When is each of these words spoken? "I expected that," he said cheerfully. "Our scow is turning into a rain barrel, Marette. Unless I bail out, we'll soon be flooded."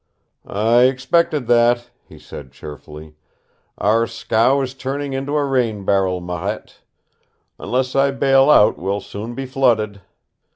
"I 0.47 0.85
expected 0.85 1.45
that," 1.45 1.91
he 2.03 2.17
said 2.17 2.51
cheerfully. 2.51 3.13
"Our 3.77 4.07
scow 4.07 4.61
is 4.61 4.73
turning 4.73 5.13
into 5.13 5.37
a 5.37 5.45
rain 5.45 5.85
barrel, 5.85 6.21
Marette. 6.21 6.79
Unless 7.59 7.95
I 7.95 8.09
bail 8.09 8.49
out, 8.49 8.79
we'll 8.79 9.01
soon 9.01 9.35
be 9.35 9.45
flooded." 9.45 10.01